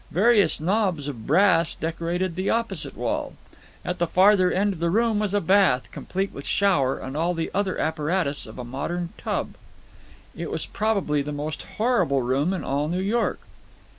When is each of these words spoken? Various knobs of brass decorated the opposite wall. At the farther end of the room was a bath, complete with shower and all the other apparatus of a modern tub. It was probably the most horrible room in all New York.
Various 0.09 0.59
knobs 0.59 1.07
of 1.07 1.27
brass 1.27 1.75
decorated 1.75 2.35
the 2.35 2.49
opposite 2.49 2.97
wall. 2.97 3.35
At 3.85 3.99
the 3.99 4.07
farther 4.07 4.51
end 4.51 4.73
of 4.73 4.79
the 4.79 4.89
room 4.89 5.19
was 5.19 5.31
a 5.31 5.39
bath, 5.39 5.91
complete 5.91 6.31
with 6.33 6.43
shower 6.47 6.97
and 6.97 7.15
all 7.15 7.35
the 7.35 7.51
other 7.53 7.77
apparatus 7.77 8.47
of 8.47 8.57
a 8.57 8.63
modern 8.63 9.09
tub. 9.19 9.53
It 10.35 10.49
was 10.49 10.65
probably 10.65 11.21
the 11.21 11.31
most 11.31 11.61
horrible 11.77 12.23
room 12.23 12.51
in 12.51 12.63
all 12.63 12.87
New 12.87 12.97
York. 12.99 13.41